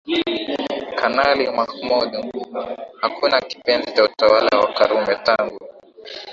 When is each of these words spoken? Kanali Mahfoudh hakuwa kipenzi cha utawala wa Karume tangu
Kanali 0.99 1.51
Mahfoudh 1.51 2.25
hakuwa 3.01 3.41
kipenzi 3.41 3.93
cha 3.93 4.03
utawala 4.03 4.59
wa 4.59 4.73
Karume 4.73 5.15
tangu 5.15 5.59